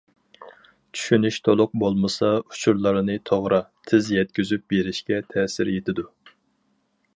چۈشىنىش 0.99 1.37
تولۇق 1.47 1.75
بولمىسا، 1.83 2.31
ئۇچۇرلارنى 2.39 3.19
توغرا، 3.31 3.61
تېز 3.91 4.11
يەتكۈزۈپ 4.19 4.67
بېرىشكە 4.75 5.23
تەسىر 5.35 5.75
يېتىدۇ. 5.77 6.11